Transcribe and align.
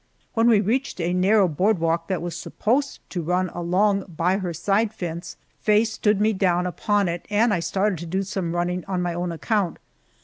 When 0.33 0.47
we 0.49 0.61
reached 0.61 0.99
a 0.99 1.13
narrow 1.13 1.47
board 1.47 1.77
walk 1.77 2.07
that 2.07 2.23
was 2.23 2.35
supposed 2.35 3.01
to 3.11 3.21
run 3.21 3.49
along 3.49 4.05
by 4.09 4.37
her 4.39 4.51
side 4.51 4.91
fence, 4.95 5.37
Faye 5.59 5.85
stood 5.85 6.19
me 6.19 6.33
down 6.33 6.65
upon 6.65 7.07
it, 7.07 7.27
and 7.29 7.53
I 7.53 7.59
started 7.59 7.99
to 7.99 8.07
do 8.07 8.23
some 8.23 8.55
running 8.55 8.83
on 8.85 9.03
my 9.03 9.13
own 9.13 9.31
account. 9.31 9.77